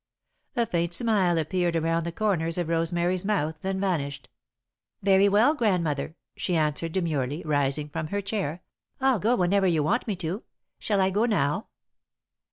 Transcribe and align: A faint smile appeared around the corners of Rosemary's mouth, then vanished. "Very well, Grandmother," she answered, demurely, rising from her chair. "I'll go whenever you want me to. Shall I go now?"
A 0.55 0.65
faint 0.65 0.95
smile 0.95 1.37
appeared 1.37 1.75
around 1.75 2.05
the 2.07 2.11
corners 2.11 2.57
of 2.57 2.69
Rosemary's 2.69 3.23
mouth, 3.23 3.57
then 3.61 3.79
vanished. 3.79 4.29
"Very 5.03 5.29
well, 5.29 5.53
Grandmother," 5.53 6.15
she 6.35 6.55
answered, 6.55 6.93
demurely, 6.93 7.43
rising 7.45 7.87
from 7.87 8.07
her 8.07 8.19
chair. 8.19 8.63
"I'll 8.99 9.19
go 9.19 9.35
whenever 9.35 9.67
you 9.67 9.83
want 9.83 10.07
me 10.07 10.15
to. 10.15 10.41
Shall 10.79 11.01
I 11.01 11.11
go 11.11 11.25
now?" 11.25 11.67